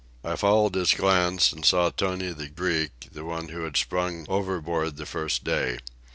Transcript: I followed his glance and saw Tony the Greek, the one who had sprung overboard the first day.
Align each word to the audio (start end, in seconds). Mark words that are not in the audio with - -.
I 0.23 0.35
followed 0.35 0.73
his 0.73 0.95
glance 0.95 1.51
and 1.51 1.63
saw 1.63 1.91
Tony 1.91 2.33
the 2.33 2.49
Greek, 2.49 3.09
the 3.11 3.23
one 3.23 3.49
who 3.49 3.65
had 3.65 3.77
sprung 3.77 4.25
overboard 4.27 4.97
the 4.97 5.05
first 5.05 5.43
day. 5.43 5.77